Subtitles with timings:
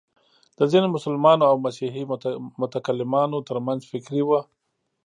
[0.57, 2.03] د ځینو مسلمانو او مسیحي
[2.61, 4.39] متکلمانو تر منځ فکري وه.